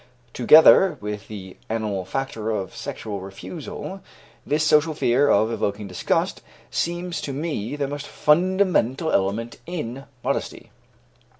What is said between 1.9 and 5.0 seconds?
factor of sexual refusal, this social